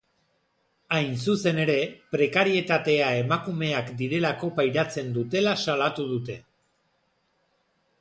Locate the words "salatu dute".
5.69-6.43